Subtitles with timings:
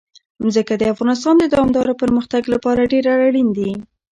[0.53, 3.71] ځمکه د افغانستان د دوامداره پرمختګ لپاره ډېر اړین دي.